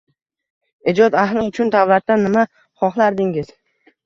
[0.93, 2.47] Ijod ahli uchun davlatdan nima
[2.81, 3.47] xohlardingiz?